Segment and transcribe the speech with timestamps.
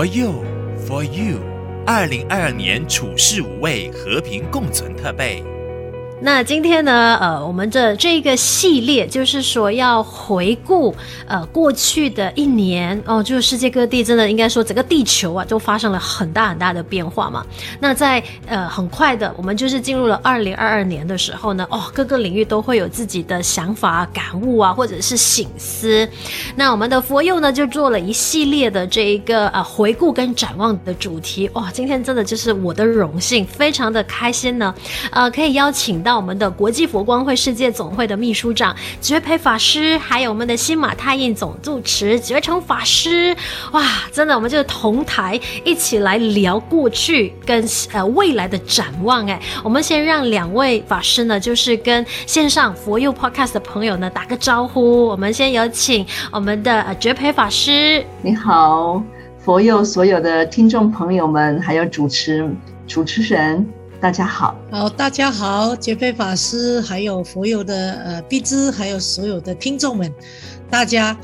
[0.00, 0.42] For you,
[0.78, 1.40] for you，
[1.84, 5.44] 二零二二年处世无畏，和平共存特备。
[6.22, 10.94] 那今天呢，呃，我们的这个系列就是说要回顾
[11.26, 17.42] 呃过去的一年哦，就是世界各地真的应该说整个地球啊都发生了很大很大的变化嘛。
[17.80, 26.06] 那在呃很快的，我们就是进入了二零二二年的时候呢，哦，各个领域都会有自己的想法、感悟啊，或者是醒思。
[26.54, 31.48] 那我们的佛佑呢就做了一系列的这一个呃回顾跟展望的主题。
[31.54, 34.74] 哇、今天真的就是我的荣幸，非常的开心呢，
[35.12, 36.09] 呃，可以邀请到。
[36.10, 43.32] 到我们的国际佛光会世界总会的秘书长觉培法师，还有我们的新马泰印总住持觉诚法师，
[43.70, 49.24] 哇，真的，我们就同台一起来聊过去跟呃未来的展望。
[49.30, 55.06] 哎，我们先让两位法师呢，就是跟线上佛佑 Podcast 的朋友呢打个招呼。
[55.06, 59.00] 我们先有请我们的觉培法师，你好，
[59.38, 62.50] 佛佑所有的听众朋友们，还有主持
[62.88, 63.64] 主持人。
[64.00, 70.10] 大家好，好，大家好，杰飞法师，还有佛佑的呃碧芝，还有所有的听众们，
[70.70, 71.14] 大家。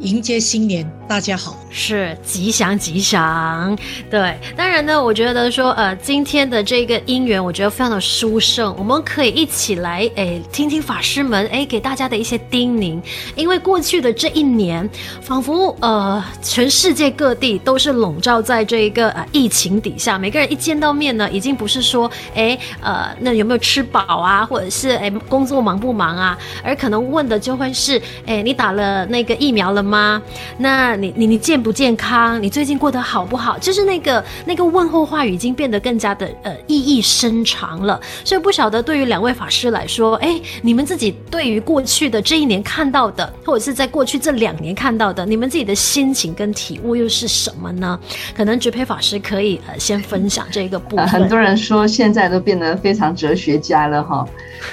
[0.00, 3.76] 迎接新年，大家好，是吉祥吉祥。
[4.10, 13.00] 对，当然呢，我觉得说，呃，今天的这个因缘，我觉得非常的殊胜，我们可以一起来，哎，听听法师们，哎，给大家的一些叮咛。
[13.36, 14.88] 因为过去的这一年，
[15.22, 30.20] 仿佛呃，全世界各地都是笼罩在这一个呃疫情底下，每个人一见到面呢，已经不是说，哎，呃，那有没有吃饱啊，或者是哎，工作忙不忙啊，而可能问的就会是，哎，你打了那个疫苗了吗？
[30.58, 32.42] 那你你你健不健康？
[32.42, 33.58] 你最近过得好不好？
[33.58, 38.00] 就是那个那个问候话语已经变得更加的呃意义深长了。
[38.24, 47.98] 所以不晓得对于两位法师来说，哎，你们自己对于过去的这一年看到的，或者是在过去这两年看到的，你们自己的心情跟体悟又是什么呢？
[48.36, 51.06] 可能觉培法师可以呃先分享这个部分。
[51.06, 54.26] 很多人说现在都变得非常哲学家了哈。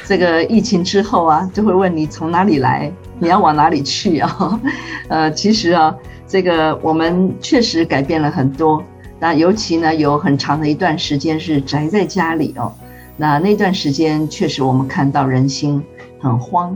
[0.06, 2.92] 这个疫情之后啊，就会问你从哪里来。
[3.22, 4.60] 你要往哪里去啊？
[5.08, 5.96] 呃，其实啊，
[6.26, 8.84] 这个我们确实改变了很多。
[9.20, 12.74] 那尤其呢，有很长的一段时间是宅在家里哦。
[13.18, 15.84] 那那段时间确实我们看到人心
[16.20, 16.76] 很慌，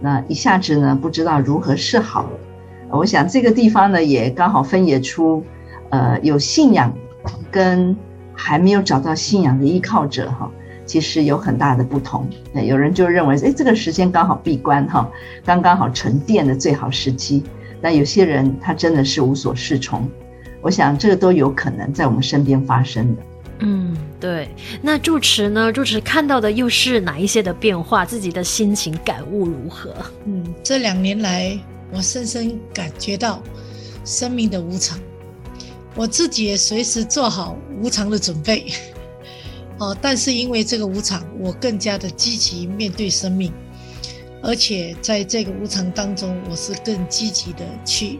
[0.00, 2.28] 那一下子呢不知道如何是好。
[2.90, 5.44] 我想这个地方呢也刚好分野出，
[5.90, 6.92] 呃，有信仰
[7.48, 7.96] 跟
[8.34, 10.50] 还没有找到信仰的依靠者哈。
[10.86, 15.10] 其实有很大的不同，有人就认为，哎，这个时间刚好闭关哈，
[15.44, 17.42] 刚刚好沉淀的最好时机。
[17.82, 20.08] 那有些人他真的是无所适从，
[20.62, 23.22] 我想这个都有可能在我们身边发生的。
[23.58, 24.48] 嗯，对。
[24.80, 25.72] 那住持呢？
[25.72, 28.04] 住持看到的又是哪一些的变化？
[28.04, 29.94] 自己的心情感悟如何？
[30.24, 31.58] 嗯，这两年来，
[31.92, 33.42] 我深深感觉到
[34.04, 34.98] 生命的无常，
[35.94, 38.66] 我自己也随时做好无常的准备。
[39.78, 43.52] 哦，但是因为这个无常，我更加的积极面对生命，
[44.42, 48.18] 而且在这个无常当中，我是更积极的去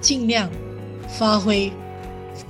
[0.00, 0.50] 尽量
[1.08, 1.72] 发挥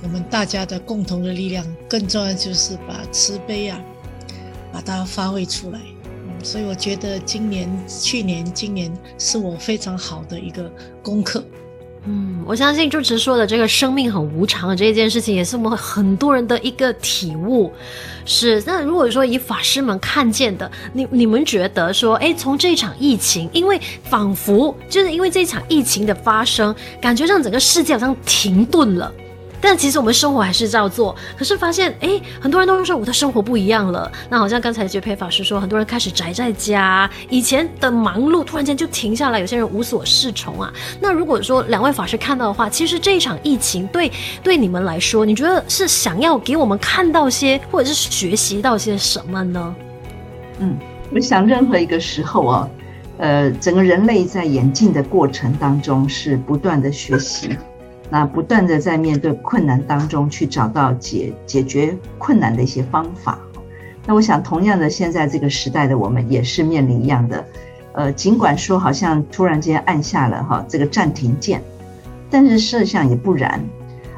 [0.03, 1.65] 我们大家的共同的力量。
[1.87, 3.79] 更重要就是把慈悲啊，
[4.73, 5.79] 把它发挥出来。
[6.03, 10.69] 嗯，所以我觉得今年、去年、今年是我非常好的一个
[11.01, 11.41] 功课。
[12.07, 17.73] 嗯，我相信主持说的这个生命很无常的这件事情，也是我们很多人的一个体悟。
[18.25, 29.11] 是，那如果说以法师们看见的，你你们觉得说，哎，从这场疫情，因为仿佛就是因为这场疫情的发生，感觉让整个世界好像停顿了。
[29.67, 34.11] 但其实我们生活还是照做，可是发现哎，很多人都说我的生活不一样了。
[34.29, 40.71] 那好像刚才觉培法师说，很多人开始宅在家，以前的忙碌突然间就停下来，有些人无所适从啊。
[40.99, 44.11] 那如果说两位法师看到的话，其实这一场疫情对
[44.43, 49.75] 对你们来说，你觉得是想要给我们看到些，或者是学习到些什么呢？
[50.59, 50.77] 嗯，
[51.11, 52.69] 我想任何一个时候啊，
[53.17, 57.57] 呃，整个人类在演进的过程当中是不断的学习。
[58.09, 63.39] 那不断的在面对困难当中去找到解解决困难的一些方法。
[64.05, 67.45] 那我想，同样的，现在这个时代的我们也是面临一样的，
[67.93, 71.59] 呃，尽管说好像突然间按下了哈这个暂停键，
[72.29, 73.59] 但是事实上也不然。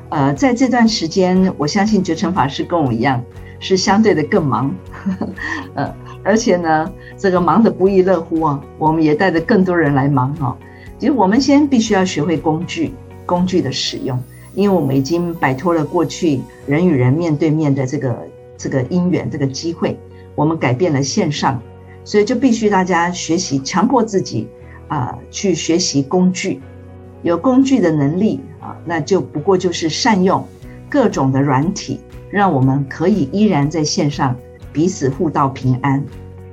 [0.09, 3.23] 呃，在这段时间，我相信觉诚法师跟我一样
[3.59, 5.29] 是相对的更忙，呵 呵
[5.75, 10.57] 呃，而且呢，这个忙得不亦乐乎啊，我们也带着更多人来忙哈。
[10.99, 12.93] 其实我们先必须要学会工具。
[13.27, 14.19] 工具的使用，
[14.55, 18.27] 因为我们已经摆脱了过去人与人面对面的这个
[18.57, 19.95] 这个因缘这个机会，
[20.33, 21.61] 我们改变了线上，
[22.03, 24.47] 所以就必须大家学习，强迫自己
[24.87, 26.59] 啊、去学习工具，
[27.21, 30.43] 有工具的能力啊，那就不过就是善用
[30.89, 31.99] 各种的软体，
[32.31, 34.35] 让我们可以依然在线上
[34.71, 36.03] 彼此互道平安。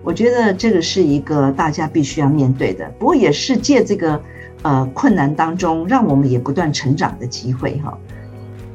[0.03, 4.21] 我觉得这个是一个大家必须要面对的，不过也是借这个
[4.65, 7.97] 呃困难当中，让我们也不断成长的机会哈。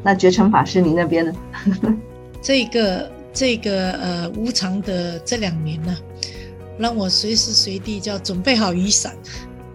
[0.02, 1.34] 那觉诚法师，你那边呢？
[2.42, 5.94] 这个这个呃无常的这两年呢，
[6.78, 9.14] 让我随时随地就要准备好雨伞，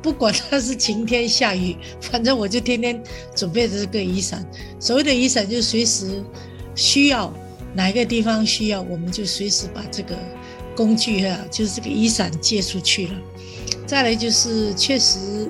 [0.01, 2.99] 不管它是晴天下雨， 反正我就天天
[3.37, 4.43] 准备着这个雨伞。
[4.81, 6.23] 所谓的雨伞，就是随时
[6.75, 7.31] 需要
[7.75, 10.17] 哪一个地方需要，我们就随时把这个。
[10.77, 13.13] 工具啊，就是这个雨伞借出去了。
[13.87, 15.49] 再来就是，确实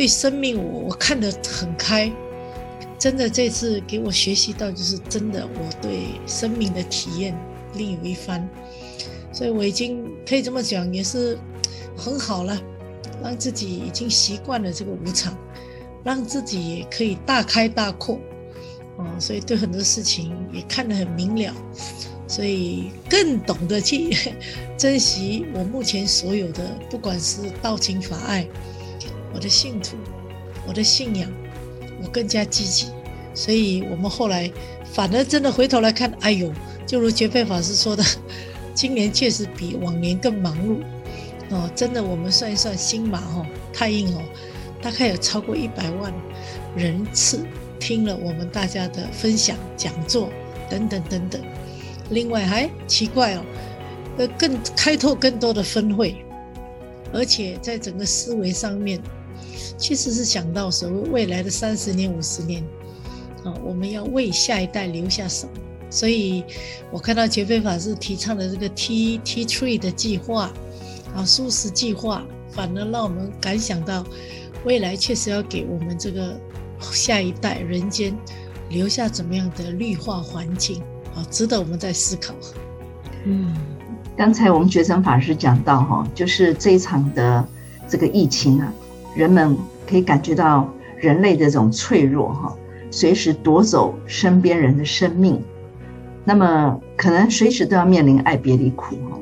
[0.00, 2.10] 对生命我我看得很开，
[2.98, 7.38] 真的这次给我学习到，就是真的我对生命的体验
[7.74, 8.48] 另有一番。
[9.30, 11.38] 所以我已经可以这么讲，也是
[11.94, 12.58] 很好了，
[13.22, 15.36] 让自己已经习惯了这个无常，
[16.02, 18.18] 让自己也可以大开大阔。
[18.96, 21.54] 哦，所以对很多事情也看得很明了。
[22.26, 24.16] 所以更懂得去
[24.78, 28.48] 珍惜我目前所有的，不管是道情法爱，
[29.32, 29.96] 我的信徒，
[30.66, 31.30] 我的信仰，
[32.02, 32.86] 我更加积极。
[33.32, 34.50] 所以我们后来
[34.92, 36.52] 反而真的回头来看，哎呦，
[36.84, 38.04] 就如觉佩法师说的，
[38.74, 40.78] 今年确实比往年更忙碌
[41.50, 41.70] 哦。
[41.74, 44.22] 真的，我们算一算新马哦，太硬哦，
[44.82, 46.12] 大概有超过一百万
[46.76, 47.46] 人次
[47.78, 50.28] 听了我们大家的分享、讲座
[50.68, 51.40] 等等等等。
[52.10, 53.42] 另外还奇怪哦，
[54.18, 56.16] 呃，更开拓更多的分会，
[57.12, 59.00] 而且在整个思维上面，
[59.76, 62.62] 其实是想到所谓未来的三十年、五十年，
[63.44, 65.52] 啊，我们要为下一代留下什么？
[65.88, 66.44] 所以
[66.90, 70.52] 我看到觉佩法师提倡的这个 T T Tree 的计划，
[71.14, 74.04] 啊，素食计划，反而让我们感想到，
[74.64, 76.38] 未来确实要给我们这个
[76.80, 78.16] 下一代人间
[78.68, 80.82] 留下怎么样的绿化环境。
[81.12, 82.32] 啊，值得我们在思考。
[83.24, 83.52] 嗯，
[84.16, 87.44] 刚才我们觉诚法师讲到哈，就是这一场的
[87.88, 88.72] 这个疫情啊，
[89.14, 89.56] 人们
[89.88, 92.56] 可以感觉到人类的这种脆弱哈，
[92.90, 95.42] 随时夺走身边人的生命，
[96.24, 99.18] 那么可能随时都要面临爱别离苦哈。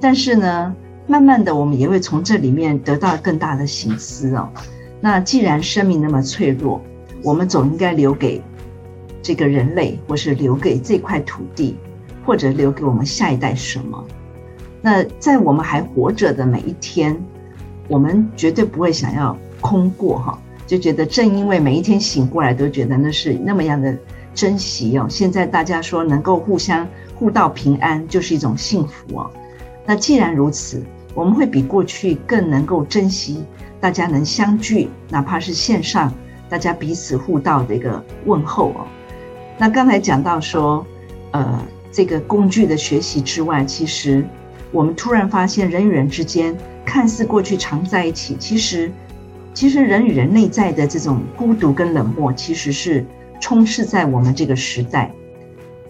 [0.00, 0.74] 但是呢，
[1.06, 4.48] 慢慢的我们也会从这里面得到更大的醒思哦。
[5.00, 6.80] 那既然生命那么脆弱，
[7.22, 8.42] 我们总应该留给。
[9.20, 11.76] 这个人类，或是留给这块土地，
[12.24, 14.02] 或者留给我们下一代什么？
[14.80, 17.20] 那在我们还活着的每一天，
[17.88, 23.96] 我们绝对不会想要空过哈，就觉得正因为每一天醒过来都觉得那是那么样的
[24.34, 25.06] 珍惜哦。
[25.08, 29.30] 现在大家说能够互相互道平安，就是一种幸福哦。
[29.84, 30.82] 那既然如此，
[31.14, 33.42] 我们会比过去更能够珍惜
[33.80, 36.12] 大家能相聚，哪怕是线上，
[36.48, 38.86] 大家彼此互道的一个问候哦。
[39.56, 40.86] 那刚才讲到说，
[41.32, 41.60] 呃，
[41.90, 44.24] 这个工具的学习之外，其实
[44.70, 46.56] 我们突然发现，人与人之间
[46.88, 48.90] 看似过去常在一起，其实，
[49.52, 53.04] 其实人与人内在的这种孤独跟冷漠，其实是
[53.38, 55.12] 充斥在我们这个时代。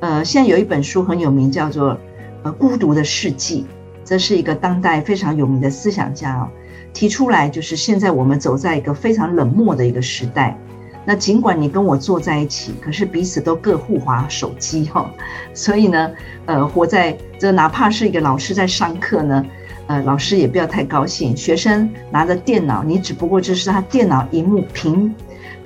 [0.00, 1.92] 呃，现在有一本书很有名，叫做
[2.42, 3.62] 《呃孤独的世纪》，
[4.04, 6.48] 这是一个当代非常有名的思想家哦
[6.92, 10.58] 提出来，就是现在我们走在一个非常冷漠的一个时代。
[11.04, 15.08] 那尽管你跟我坐在一起，可是彼此都各互滑手机哈，
[15.54, 16.10] 所以呢，
[16.46, 19.46] 呃，活在这哪怕是一个老师在上课呢，
[19.88, 21.36] 呃，老师也不要太高兴。
[21.36, 25.12] 学生拿着电脑，你只不过就是他电脑萤幕屏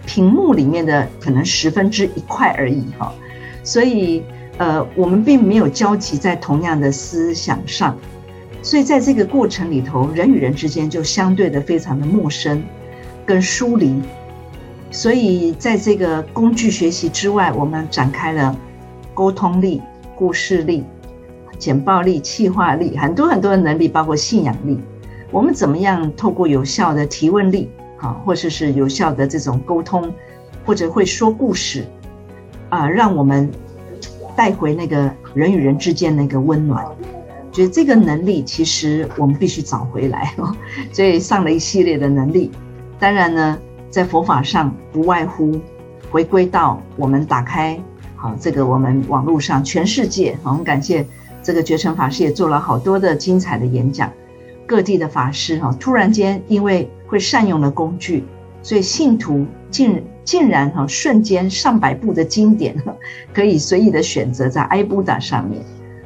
[0.06, 3.12] 屏幕里面的可能十分之一块而已哈，
[3.62, 4.22] 所以
[4.58, 7.96] 呃，我们并没有交集在同样的思想上，
[8.62, 12.62] 所以在这个过程里头，人与人之间就相对的非常的陌生
[13.26, 14.00] 跟疏离。
[14.90, 18.54] 所以，在这个工具学习之外，我们展开了
[19.14, 19.80] 沟通力、
[20.14, 20.84] 故事力、
[21.62, 24.80] 简报力、企划力，很多很多的能力，包括信仰力。
[25.30, 30.12] 我们怎么样透过有效的提问力，啊，或者是有效的这种沟通，
[30.66, 31.86] 或者会说故事，
[32.68, 33.48] 啊，让我们
[34.34, 36.84] 带回那个人与人之间那个温暖。
[37.52, 40.52] 觉得这个能力，其实我们必须找回来哦。
[40.92, 42.50] 所以上了一系列的能力，
[42.98, 43.56] 当然呢。
[43.92, 45.60] 在佛法上，不外乎
[46.10, 47.78] 回归到我们打开
[48.16, 51.06] 好这个我们网络上全世界，我们感谢
[51.42, 54.12] 这个觉诚法师也做了好多的精彩的演讲，
[54.66, 58.24] 各地的法师哈，突然间因为会善用了工具，
[58.62, 62.76] 所以信徒竟竟然哈瞬间上百部的经典
[63.32, 65.62] 可以随意的选择在 i b u d a 上面，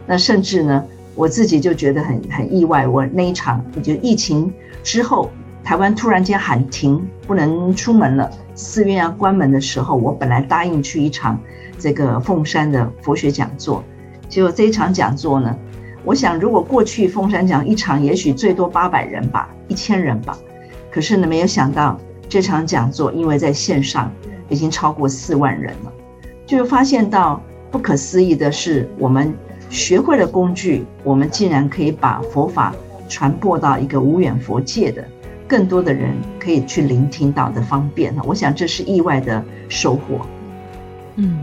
[0.07, 4.53] 那甚至呢，我自己就觉得很很意外，我那一场就疫情
[4.83, 5.31] 之后。
[5.65, 11.41] 台湾突然间喊停，不能出门了，寺院要关门的时候，我本来答应去一场
[11.77, 13.83] 这个凤山的佛学讲座，
[14.29, 15.57] 结果这一场讲座呢，
[16.05, 20.37] 我想如果过去凤山讲一场，也许最多八百人吧，一千人吧，
[20.91, 24.13] 可是呢，没有想到这场讲座因为在线上
[24.49, 25.93] 已经超过四万人了，
[26.47, 29.35] 就发现到不可思议的是，我们
[29.71, 32.75] 学会了工具，我们竟然可以把佛法。
[33.09, 35.05] 传播到一个无远佛界的
[35.47, 40.27] 更多的人可以去聆听到的方便，我想这是意外的收获。
[41.15, 41.39] 嗯。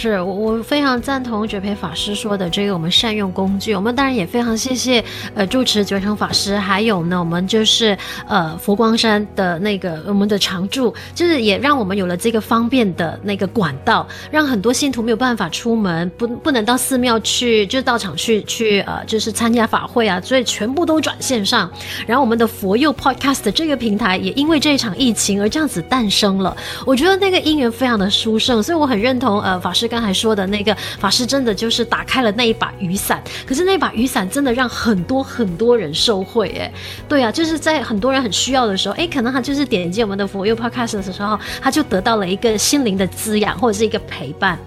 [0.00, 3.74] 是我我非常赞同觉培法师说的这个，我们善用工具。
[3.74, 5.04] 我们当然也非常谢谢
[5.34, 7.94] 呃住持觉诚法师，还有呢我们就是
[8.26, 21.70] 呃佛光山的那个我们的常住，就是也让我们有了这个方便的那个管道，让很多信徒没有办法出门，不不能到寺庙去，就到场去去呃就是参加法会啊，所以全部都转线上。
[22.06, 26.56] 然后我们的佛佑 Podcast 这个平台也因为这一场疫情而这样子诞生了。
[26.86, 29.89] 我觉得那个因缘非常的殊胜，所以我很认同呃法师。
[29.90, 33.22] 刚才说的那个法师，真的就是打开了那一把雨伞。
[33.44, 36.72] 可是那把雨伞真的让很多很多人受惠，哎，
[37.08, 44.58] 对啊，就是在很多人很需要的时候，哎，可能他就是点击我们的佛佑 Podcast 的时候，他就得到了一个心灵的滋养，或者是一个陪伴。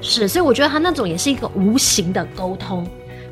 [0.00, 2.88] 是，所以我觉得他那种也是一个无形的沟通。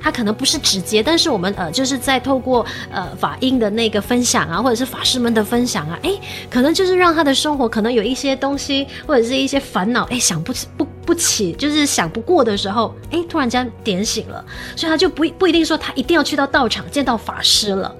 [0.06, 6.12] 他可能不是直接，但是我们呃就是在透过呃法印的那个分享啊，或者是法师们的分享啊，哎，
[6.48, 14.44] 可能就是让他的生活可能有一些东西或者是一些烦恼，哎，想不起不不起，就是想不过的时候，哎，突然间点醒了，
[14.76, 17.92] 所以他就不不一定说他一定要去到道场见到法师了。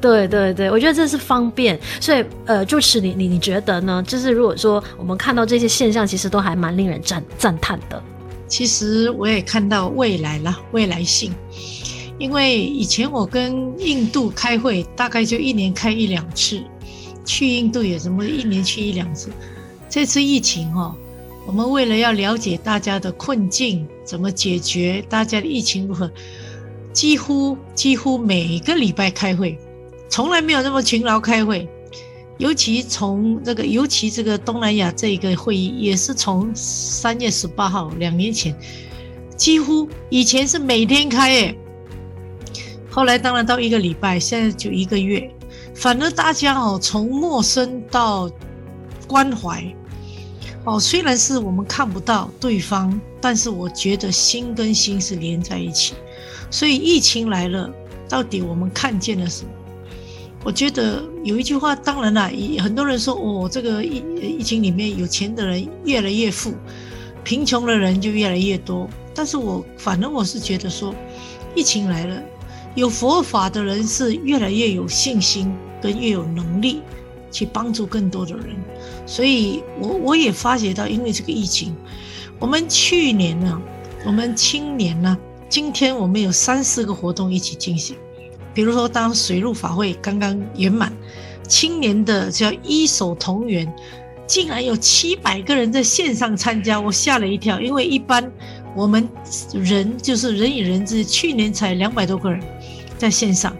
[0.00, 4.00] 对对对，我觉得这是方便，所以呃，主持你你你觉得呢？
[4.06, 8.00] 就是如果说我们看到这些现象，其实都还蛮令人赞赞叹的。
[8.46, 11.32] 其实我也看到未来了，未来性。
[12.18, 16.62] 因为以前我跟印度开会，大概就一年开一两次，
[17.24, 19.30] 去印度也什么一年去一两次。
[19.88, 20.94] 这次疫情哈，
[21.44, 26.08] 我们为了要了解大家的困境，怎么解决，大家的疫情如何，
[26.92, 29.58] 几乎几乎每个礼拜开会，
[30.08, 31.68] 从来没有那么勤劳开会。
[32.38, 38.54] 尤其从这个，尤其这个东南亚这一个会议，也是从三月十八号两年前，
[39.36, 41.58] 几乎以前是每天开诶，
[42.90, 45.30] 后来当然到一个礼拜，现在就一个月，
[45.74, 48.28] 反而大家哦从陌生到
[49.06, 49.64] 关怀，
[50.64, 55.94] 哦虽然是我们看不到对方，但是我觉得心跟心是连在一起，
[56.50, 57.72] 所以疫情来了，
[58.08, 59.50] 到底我们看见了什么？
[60.44, 62.30] 我觉得有一句话，当然了，
[62.62, 66.52] 很多人说，哦，这个疫疫情里面有钱的人越来越富，
[67.24, 68.86] 贫穷的人就越来越多。
[69.14, 70.94] 但是我反正我是觉得说，
[71.54, 72.22] 疫情来了，
[72.74, 76.82] 有佛法的人是越来越有信心，跟越有能力
[77.30, 78.54] 去帮助更多的人。
[79.06, 81.74] 所以我我也发觉到，因为这个疫情，
[82.38, 83.62] 我们去年呢，
[84.04, 85.16] 我们青年呢，
[85.48, 87.96] 今天我们有三四个活动一起进行。
[88.54, 90.92] 比如说，当水陆法会刚刚圆满，
[91.48, 93.70] 青年的叫一手同源，
[94.26, 97.60] 竟然有七百个人在线上参加，我吓了一跳。
[97.60, 98.30] 因为一般
[98.76, 99.08] 我们
[99.52, 102.40] 人就是人与人之间，去年才两百多个人
[102.96, 103.54] 在线上，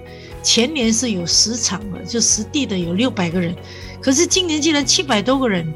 [0.44, 3.52] 前年是有十场的，就实地的有六百个人，
[4.00, 5.66] 可是今年竟然七百多个人，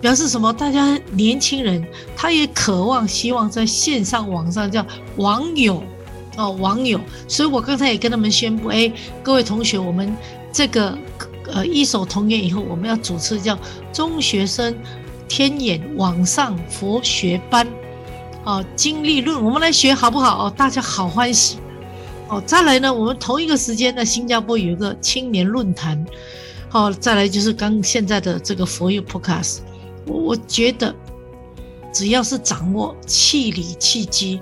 [0.00, 0.52] 表示什么？
[0.52, 1.84] 大家年轻人
[2.16, 4.86] 他也渴望希望在线上网上叫
[5.16, 5.82] 网友。
[6.36, 8.90] 哦，网友，所以我刚才也跟他们宣布，哎，
[9.22, 10.16] 各位同学，我们
[10.52, 10.96] 这个
[11.52, 13.58] 呃一手同源以后，我们要主持叫
[13.92, 14.74] 中学生
[15.28, 17.66] 天眼网上佛学班，
[18.44, 20.46] 哦，经历论，我们来学好不好？
[20.46, 21.58] 哦，大家好欢喜。
[22.28, 26.06] 哦，再来呢，我们同一个时间在新加坡有一个青年论坛，
[26.68, 29.58] 好，再来就是刚现在的这个佛佑 Podcast，
[30.06, 30.94] 我我觉得
[31.92, 34.40] 只要是掌握气理气机。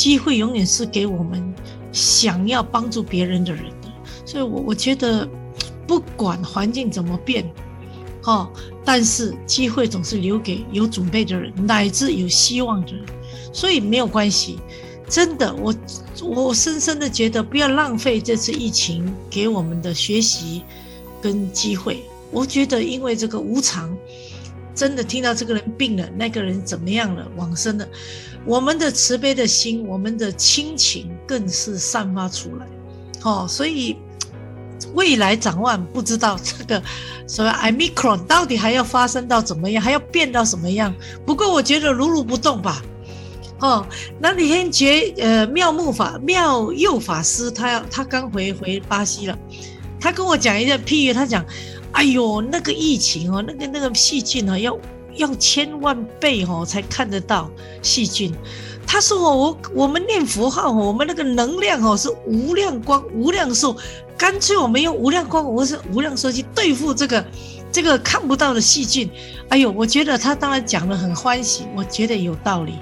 [0.00, 1.54] 机会永远是给我们
[1.92, 3.88] 想要帮助别人的人的，
[4.24, 5.28] 所以我我觉得
[5.86, 7.46] 不管环境怎么变，
[8.22, 8.50] 哈，
[8.82, 13.04] 但是机会总是留给有准备的人，乃至有希望的人，
[13.52, 14.58] 所以没有关系。
[15.06, 15.74] 真的，我
[16.22, 20.62] 我深深的觉得不要浪费这次疫情给我们的学习
[21.20, 22.02] 跟机会。
[22.30, 23.94] 我觉得因为这个无常。
[24.72, 27.86] 真的听到这个人病了，那个人怎么样了，往生了，
[28.46, 32.66] 我们的慈悲的心，我们的亲情更是散发出来，
[33.22, 33.96] 哦，所以
[34.94, 36.82] 未来展望不知道这个
[37.28, 40.92] 所谓 Omicron 到底还要发生到怎么样，还要变到什么样？
[41.26, 42.82] 不过我觉得如如不动吧，
[43.60, 43.86] 哦，
[44.18, 49.38] 那李天觉呃妙木法妙佑法师他要他刚回回巴西了，
[50.00, 51.44] 他跟我讲一个譬喻，他讲，
[51.92, 54.76] 哎呦，那个疫情哦，那个那个细菌哦，要
[55.20, 57.48] 要千万倍哦才看得到
[57.82, 58.34] 细菌。
[58.86, 63.76] 他说哦，我我们念佛号，我们那个能量哦是无量光无量寿，
[64.18, 67.24] 干脆我们用无量光，我是无量寿去对付这个
[67.70, 69.08] 这个看不到的细菌。
[69.48, 72.74] 哎呦，我觉得他当然讲的很欢喜，我觉得有道理。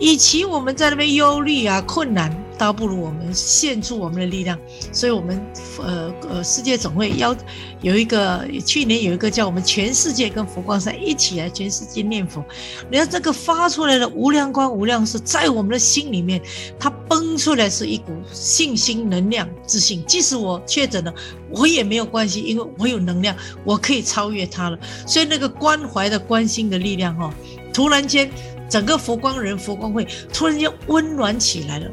[0.00, 4.56] 与其我们在那边忧虑啊困难，倒不如我们献出我们的力量。
[4.92, 5.40] 所以，我们
[5.78, 7.34] 呃呃世界总会要
[7.80, 12.44] 有一个去年有一个叫我们全世界跟佛光山一起来全世界念佛。
[12.88, 16.40] 你看这个发出来的无量光无量寿，在我们的心里面，
[16.78, 20.04] 它崩出来是一股信心能量自信。
[20.06, 21.12] 即使我确诊了，
[21.50, 24.78] 我也没有关系，因为我有能量，我可以超越它了。
[25.06, 27.34] 所以那个关怀的关心的力量哈，
[27.72, 28.30] 突然间。
[28.68, 31.90] 整个佛光人、佛光会突然间温暖起来了，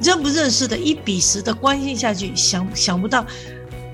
[0.00, 3.26] 认不认识的，一比十的关心下去，想想不到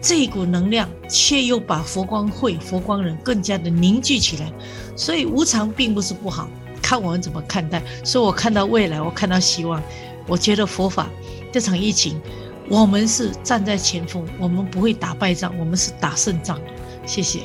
[0.01, 4.53] 这一股能量，却又把佛光会、佛光人更加的凝聚起来。
[4.95, 6.49] 所以无常并不是不好，
[6.81, 7.83] 看我们怎么看待。
[8.05, 9.83] 所以我看到未来，我看到希望。
[10.27, 11.09] 我觉得佛法
[11.53, 12.21] 这场疫情，
[12.69, 16.61] 我们是站在前锋，我们不会打败仗，我们是打胜仗。
[17.05, 17.41] 谢谢。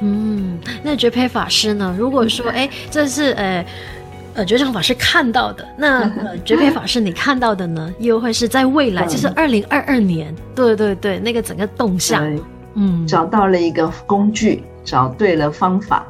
[0.00, 1.94] 嗯，那觉培法师呢？
[1.98, 3.66] 如果说，哎，这是呃。
[4.34, 12.38] 呃，觉诚法师看到的，那 呃，觉培法师你看到的呢，又会是在未来，就是二零二二年，对对对，那个整个动向，
[12.74, 16.04] 嗯，找到了一个工具，找对了方法，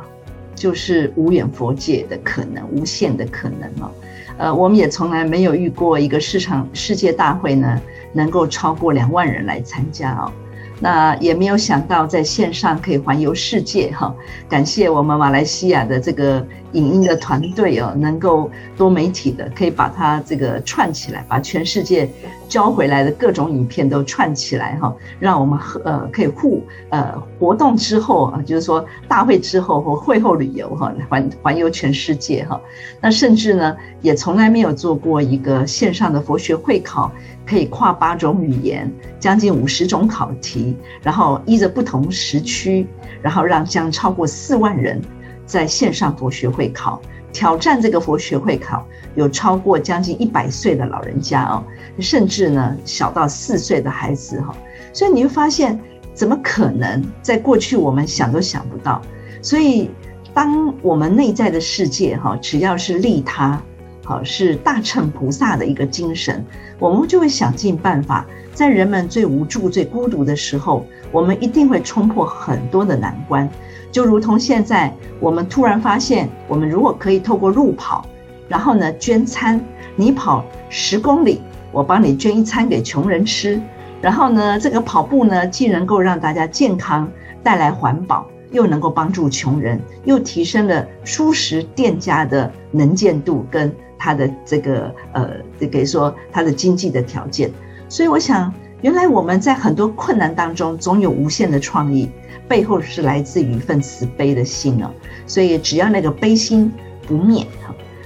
[0.54, 3.90] 就是无远佛界的可能，无限的可能哦。
[4.36, 7.80] 呃，我们也从来没有遇过一个市场世界大会呢，
[8.12, 10.32] 能够超过两万人来参加哦。
[10.80, 14.14] 那也没有想到在线上可以环游世界哈，
[14.48, 22.10] 感谢我们马来西亚的这个影音的团队哦，能够多媒体的可以把它这个串起来，把全世界
[22.48, 32.60] 交回来的各种影片都串起来哈，让我们呃可以互呃活动之后啊，就是说大会之后或会后旅游哈，环环游全世界哈。
[33.00, 37.10] 那甚至呢，也从来没有做过一个线上的佛学会考。
[37.46, 42.86] 可以跨八种语言，将近五十种考题，然后依着不同时区，
[43.20, 45.00] 然后让将超过四万人
[45.44, 47.00] 在线上佛学会考
[47.32, 51.62] 挑战这个佛学会考，有超过将近一百岁的老人家哦，
[51.98, 54.56] 甚至呢小到四岁的孩子哈，
[54.92, 55.78] 所以你会发现，
[56.14, 59.02] 怎么可能在过去我们想都想不到？
[59.42, 59.90] 所以
[60.32, 63.60] 当我们内在的世界哈，只要是利他。
[64.04, 66.44] 好，是大乘菩萨的一个精神，
[66.78, 73.48] 我们就会想尽办法，在人们最无助、最孤独的时候，我们一定会冲破很多的难关。
[73.90, 78.04] 就如同现在，我们突然发现，我们如果可以透过路跑，
[78.46, 79.58] 然后呢捐餐，
[79.96, 81.40] 你跑十公里，
[81.72, 83.58] 我帮你捐一餐给穷人吃，
[84.02, 87.10] 然后呢这个跑步呢既能够让大家健康，
[87.42, 88.26] 带来环保。
[88.50, 97.50] 又能够帮助穷人，又提升了舒适店家的能见度跟他的这个呃，这个说他的经济的条件。
[97.88, 102.10] 所以我想，原来我们在很多困难当中，总有无限的创意，
[102.46, 104.90] 背后是来自于一份慈悲的心哦。
[105.26, 106.70] 所以只要那个悲心
[107.06, 107.46] 不灭，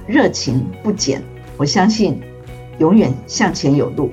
[0.07, 1.21] 热情不减，
[1.57, 2.21] 我相信
[2.79, 4.13] 永远向前有路。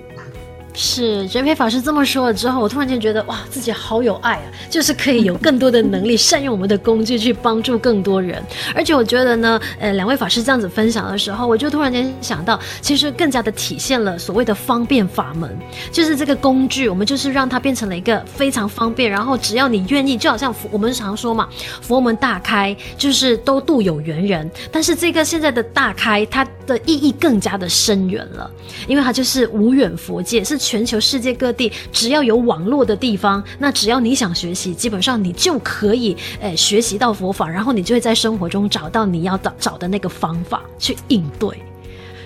[0.75, 4.43] 是觉培法师这么说了之后，我突然间觉得哇，自己好有爱啊！
[4.69, 8.43] 就是可以有更多的能力，善用我们的工具去帮助更多人。
[8.75, 15.57] 而且我觉得呢，呃，两位法师这样子分享的时候，我就突然间想到，其实更加的体现了所谓的方便法门，
[15.93, 21.47] 就是这个工具，我们就是让它变成了一个非常方便，然后只要你愿意，就好像我们常说嘛，
[21.81, 24.51] 佛门大开，就是都度有缘人。
[24.71, 28.51] 但是这个现在的大开，它的意义更加的深远了，
[28.87, 30.59] 因为它就是无远佛界，是。
[30.65, 41.49] 全球世界各地，只要有网络的地方，那只要你想学习，基本上你就可以诶、学习到佛法，然后你就会在生活中找到你要找找的那个方法去应对。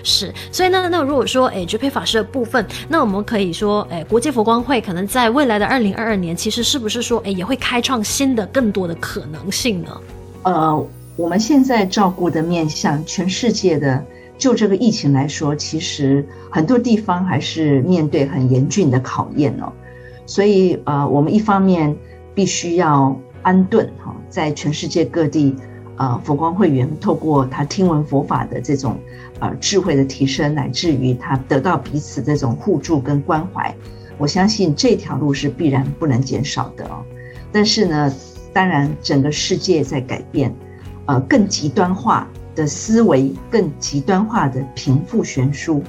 [0.02, 10.00] 是，所以呢，那如果说诶觉培法师的部分，那我们可以说，诶国际佛光会可能在未来的二零二二年，其实是不是说，诶也会开创新的更多的可能性呢？
[10.44, 14.02] 呃，我们现在照顾的面向全世界的。
[14.40, 19.70] 就这个疫情来说，其实很多地方还是面对很严峻的考验哦。
[20.24, 21.94] 所以呃，我们一方面
[22.34, 25.54] 必须要安顿哈，在全世界各地，
[25.96, 28.96] 呃，佛光会员透过他听闻佛法的这种
[29.40, 33.74] 呃智慧的提升，乃至于他得到彼此这种互助跟关怀，
[34.16, 37.04] 我相信这条路是必然不能减少的哦。
[37.52, 38.10] 但是呢，
[38.54, 40.54] 当然整个世界在改变，
[41.04, 42.26] 呃，更极端化。
[42.54, 45.82] 的思维更极端化的贫富悬殊，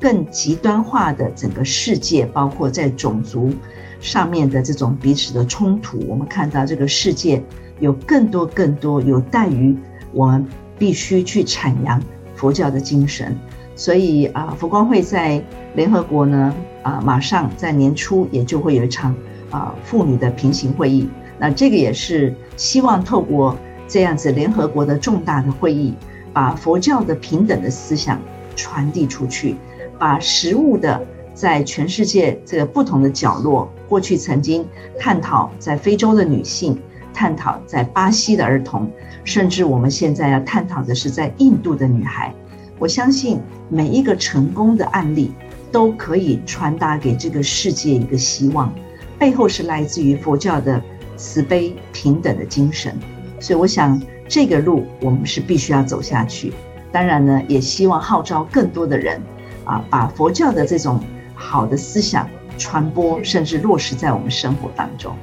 [0.00, 3.52] 更极端化的整个世界，包括在种族、
[4.00, 7.42] 上面的这种彼此的冲突，我们看到这个世界
[7.80, 9.76] 有更多更多有待于
[10.12, 10.46] 我们
[10.78, 12.02] 必须去阐扬
[12.34, 13.36] 佛教的精神。
[13.74, 15.42] 所以啊，佛光会在
[15.74, 19.14] 联合国呢啊，马上在年初也就会有一场
[19.50, 21.06] 啊妇女的平行会议。
[21.38, 23.54] 那这个也是希望透过
[23.88, 25.94] 这样子联合国的重大的会议，
[26.32, 28.20] 把佛教的平等的思想
[28.54, 29.56] 传递出去，
[29.98, 31.00] 把实物的
[31.34, 34.66] 在全世界这个不同的角落，过去曾经
[34.98, 36.80] 探讨在非洲的女性，
[37.12, 38.90] 探讨在巴西的儿童，
[39.24, 42.34] 甚至我们现在要探讨的是在印度的女孩。
[42.78, 45.32] 我相信每一个成功的案例
[45.72, 48.72] 都可以传达给这个世界一个希望，
[49.18, 50.82] 背后是来自于佛教的
[51.16, 52.98] 慈悲平等的精神。
[53.40, 56.52] 所以我想这个路我们是必须要走下去。
[56.92, 59.20] 当然呢，也希望号召更多的人
[59.64, 61.00] 啊，把佛教的这种
[61.34, 65.14] 好的思想传播，甚至落实在我们生活当中。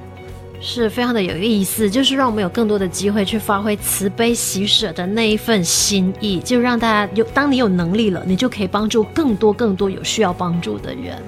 [0.62, 11.22] 是非常的有意思，就是让我们有更多的机会去发挥慈悲喜舍的那一份心意，就让大家有，当你有能力了，你就可以帮助更多更多有需要帮助的人。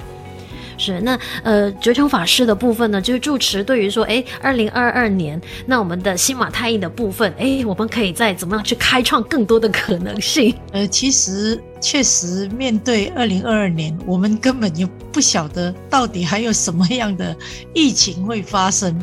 [0.77, 10.55] 是那呃，觉诚法师的部分呢，就是住持对于说，哎，二零二二年，那我们的新马泰印的部分，哎，我们可以再怎么样去开创更多的可能性？
[10.71, 17.35] 呃，其实确实面对二零二二年，我们根本就不晓得到底还有什么样的
[17.73, 18.99] 疫情会发生。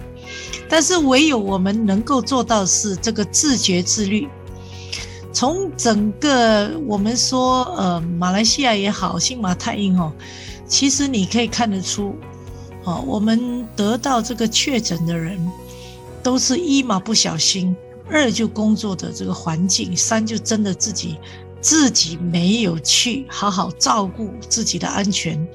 [0.69, 4.27] 但是唯有我们能够做到是这个自觉自律。
[5.35, 10.13] 从整个我们说，呃，马来西亚也好，新马泰印哦，
[10.73, 12.17] 其实你可以看得出，
[12.85, 15.39] 哦，我们得到这个确诊的人，
[16.23, 17.77] 都是一嘛不小心，
[18.09, 21.19] 二就工作的这个环境，三就真的自己
[21.61, 25.47] 自己没有去好好照顾自己的安全，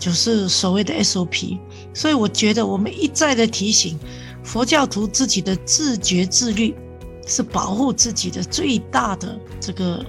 [0.00, 1.60] 就是所谓的 SOP。
[1.94, 3.96] 所以我觉得我们一再的提醒。
[4.42, 6.74] 佛教徒自己的自觉自律，
[7.24, 10.04] 是保护自己的最大的这个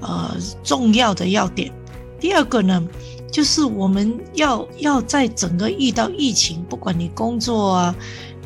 [0.00, 1.70] 呃重要的要点。
[2.18, 2.82] 第二个呢，
[3.30, 7.94] 就是我们要要在整个遇到疫情，不管你工作啊、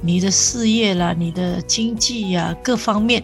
[0.03, 3.23] 你的事业啦、你的经济呀各方面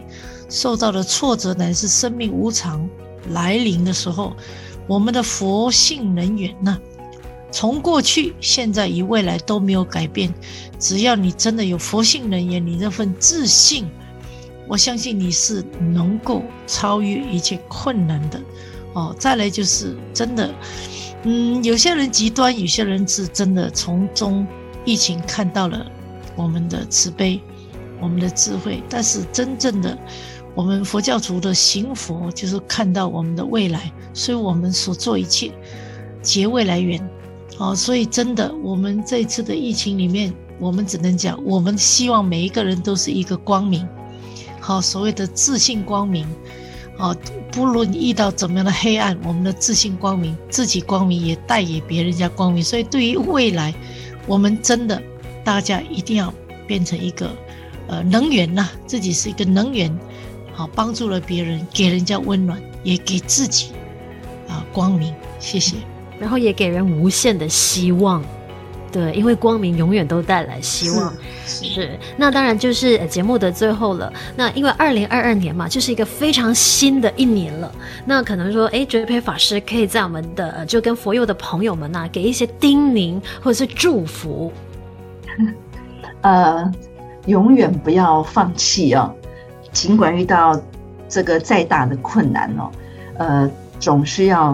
[0.48, 2.88] 受到的挫折，乃至生命无常
[3.30, 4.34] 来临的时候，
[4.86, 6.78] 我们的佛性能源呢，
[7.50, 10.32] 从过去、现在与未来都没有改变。
[10.78, 13.86] 只要你真的有佛性能源，你那份自信，
[14.68, 18.40] 我相信你是能够超越一切困难的。
[18.94, 20.54] 哦，再来就是真的，
[21.24, 24.46] 嗯，有些人极端，有些人是真的从中
[24.84, 25.84] 疫情看到了
[26.36, 27.40] 我们的慈悲，
[28.00, 28.82] 我们的智慧。
[28.88, 29.96] 但是真正的
[30.54, 35.52] 我们佛教徒的行佛，就是看到我们的未来，所以我们所做一切
[36.22, 37.00] 结未来缘。
[37.58, 40.32] 哦，所以真的，我们这次的疫情里面。
[40.60, 43.86] 我们只能讲，我们希望每一个人都是一个光明，
[44.58, 46.26] 好，所谓的自信光明，
[46.98, 47.16] 啊，
[47.52, 52.62] 不论遇到怎么样的黑暗，我们的自信光明，自己光明也带给别人家光明。
[52.62, 53.72] 所以，对于未来，
[54.26, 55.00] 我们真的
[55.44, 56.34] 大家一定要
[56.66, 57.30] 变成一个
[57.86, 59.96] 呃能源呐，自己是一个能源，
[60.52, 63.68] 好，帮助了别人，给人家温暖，也给自己
[64.48, 65.14] 啊光明。
[65.38, 65.76] 谢谢，
[66.18, 68.20] 然后也给人无限的希望。
[68.90, 71.12] 对，因为光明永远都带来希望。
[71.46, 74.12] 是，那当然就是节目的最后了。
[74.36, 77.70] 那因为二零二二年嘛，就是一个非常新的一年了。
[78.04, 84.52] 那可能说，哎，觉培法师可以在我们的就跟佛佑的朋友们呐、啊，给一些叮咛或者是祝福。
[86.22, 86.72] 呃，
[87.26, 89.14] 永远不要放弃哦，
[89.72, 90.58] 尽管遇到
[91.08, 92.70] 这个再大的困难哦，
[93.18, 94.52] 呃，总是要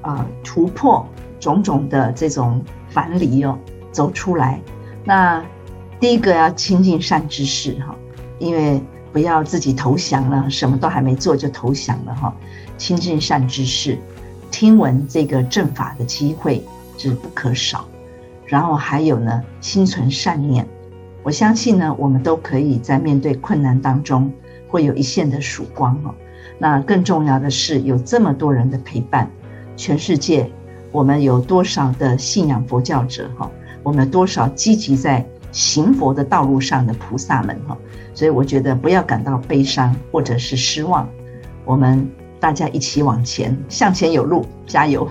[0.00, 1.06] 啊、呃、突破
[1.38, 3.58] 种种的这种樊篱哦。
[3.92, 4.60] 走出来，
[5.04, 5.44] 那
[6.00, 7.94] 第一个要亲近善知识哈，
[8.40, 12.34] 因为不要自己投降了，什么都还没做就投降了哈。
[12.76, 13.96] 亲近善知识，
[14.50, 16.64] 听闻这个正法的机会
[16.98, 17.86] 是不可少。
[18.46, 20.66] 然后还有呢，心存善念，
[21.22, 24.32] 我相信呢，我们都可以在面对困难当中
[24.68, 26.14] 会有一线的曙光哦。
[26.58, 29.30] 那更重要的是有这么多人的陪伴，
[29.76, 30.50] 全世界
[30.90, 33.50] 我们有多少的信仰佛教者哈？
[33.82, 37.76] 我们多少积极在行佛的道路上的菩萨们哈，
[38.14, 41.08] 所以我觉得不要感到悲伤或者是失望，
[41.64, 42.08] 我们
[42.40, 45.08] 大家一起往前，向前有路，加油！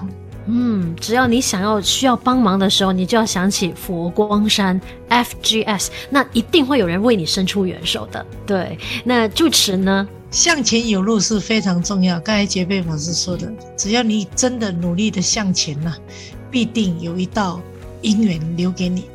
[0.47, 8.25] 嗯，只要你想要需要帮忙的时候，你就要想起佛光山 FGS，那一定会有人为你伸出援手的。
[8.45, 10.07] 对，那住持呢？
[10.31, 12.19] 向前有路是非常重要。
[12.21, 15.93] 刚才杰贝法师说的，只要你真的努力的向前呐，
[16.49, 17.62] 必定有一道。
[18.01, 19.05] 姻缘留给你，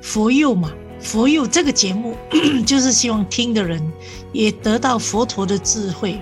[0.00, 2.16] 佛佑嘛，佛佑这个节目
[2.66, 3.82] 就是希望听的人
[4.32, 6.20] 也得到佛陀的智慧。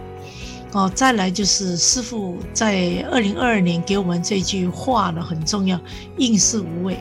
[0.73, 5.81] 哦，再来就是师父在二零二二年给我们这句话呢，很重要，
[6.17, 6.97] 应是无畏。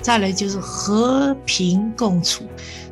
[0.00, 2.44] 再来就是和平共处，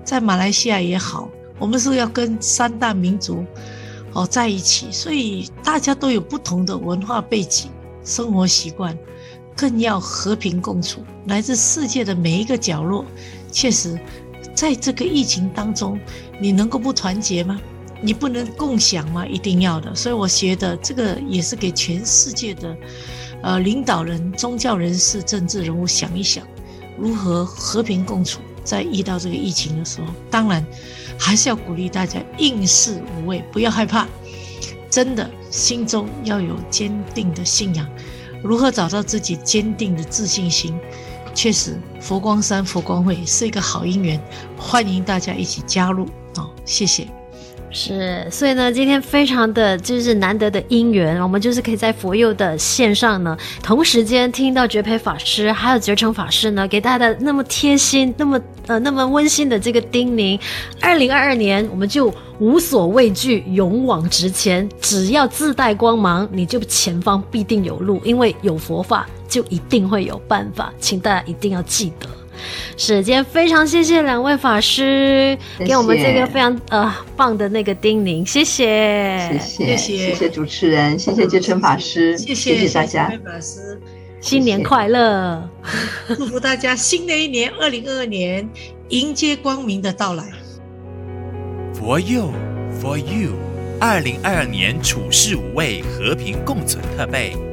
[0.04, 3.44] 在马来西亚也好，我们是要跟三大民族
[4.12, 7.70] 哦在一起，所以大家都有不同的文化背景、
[8.04, 8.98] 生活习惯，
[9.56, 11.02] 更要和平共处。
[11.26, 13.04] 来自世界的每一个角落，
[13.50, 13.98] 确实
[14.54, 15.98] 在这个疫情当中，
[16.40, 17.58] 你能够不团结吗？
[18.02, 19.26] 你不能共享吗？
[19.26, 19.94] 一定要的。
[19.94, 22.76] 所以我觉得这个也是给全世界的
[23.42, 26.46] 呃领导人、宗教人士、政治人物想一想，
[26.98, 30.64] 如何和平共处，在遇到这个疫情的时候，当然
[31.18, 34.06] 还是要鼓励大家应试无畏，不要害怕，
[34.90, 37.88] 真的心中要有坚定的信仰。
[38.42, 40.78] 如何找到自己坚定的自信心？
[41.34, 44.20] 确实，佛光山佛光会是一个好姻缘，
[44.56, 47.15] 欢迎大家一起加入哦，谢谢。
[47.78, 60.40] 是，所以呢，今天非常的就是难得的因缘，我们就是可以在佛佑的线上呢，同时间听到觉培法师还有觉诚法师呢，给大家那么贴心、那么呃那么温馨的这个叮咛。
[60.80, 72.08] 二零二二年，我们就无所畏惧，勇往直前，只要自带光芒，你就前方必定有路，因为有佛法，就一定会有办法，请大家一定要记得。
[72.76, 80.28] 是，今天非常谢谢两位法师给我们这个非常呃棒的那个叮咛，谢谢，谢谢，谢谢。
[80.28, 83.80] 主持人，谢谢觉诚法师，谢谢大家，法师，
[84.20, 85.48] 新年快乐，
[86.08, 88.48] 祝福大家新的一年二零二二年
[88.88, 90.24] 迎接光明的到来。
[91.72, 92.32] 佛佑
[92.80, 93.32] For You，
[93.80, 97.45] 二零二二年处世无畏，和平共存特备。